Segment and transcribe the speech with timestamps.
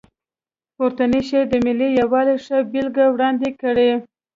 [0.75, 3.91] پورتنی شعر د ملي یووالي ښه بېلګه وړاندې کړې.